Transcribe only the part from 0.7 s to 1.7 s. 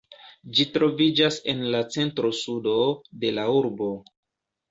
troviĝas en